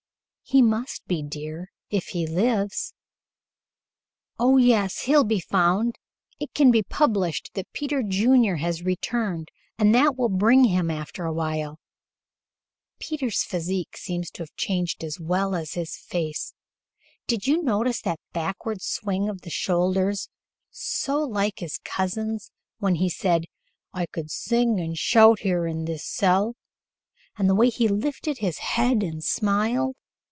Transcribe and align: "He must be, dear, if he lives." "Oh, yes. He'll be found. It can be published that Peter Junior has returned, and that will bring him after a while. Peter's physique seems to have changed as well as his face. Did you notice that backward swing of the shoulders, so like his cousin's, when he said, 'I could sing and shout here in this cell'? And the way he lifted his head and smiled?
"He 0.43 0.61
must 0.61 1.07
be, 1.07 1.23
dear, 1.23 1.71
if 1.89 2.07
he 2.07 2.27
lives." 2.27 2.93
"Oh, 4.37 4.57
yes. 4.57 5.03
He'll 5.03 5.23
be 5.23 5.39
found. 5.39 5.95
It 6.41 6.53
can 6.53 6.71
be 6.71 6.83
published 6.83 7.51
that 7.53 7.71
Peter 7.71 8.03
Junior 8.03 8.57
has 8.57 8.83
returned, 8.83 9.47
and 9.77 9.95
that 9.95 10.17
will 10.17 10.27
bring 10.27 10.65
him 10.65 10.91
after 10.91 11.23
a 11.23 11.31
while. 11.31 11.79
Peter's 12.99 13.43
physique 13.45 13.95
seems 13.95 14.29
to 14.31 14.43
have 14.43 14.53
changed 14.57 15.05
as 15.05 15.21
well 15.21 15.55
as 15.55 15.75
his 15.75 15.95
face. 15.95 16.53
Did 17.27 17.47
you 17.47 17.63
notice 17.63 18.01
that 18.01 18.19
backward 18.33 18.81
swing 18.81 19.29
of 19.29 19.43
the 19.43 19.49
shoulders, 19.49 20.27
so 20.69 21.21
like 21.21 21.59
his 21.59 21.77
cousin's, 21.85 22.51
when 22.79 22.95
he 22.95 23.07
said, 23.07 23.45
'I 23.93 24.05
could 24.07 24.29
sing 24.29 24.81
and 24.81 24.97
shout 24.97 25.39
here 25.47 25.65
in 25.65 25.85
this 25.85 26.05
cell'? 26.05 26.57
And 27.37 27.49
the 27.49 27.55
way 27.55 27.69
he 27.69 27.87
lifted 27.87 28.39
his 28.39 28.57
head 28.75 29.01
and 29.01 29.23
smiled? 29.23 29.95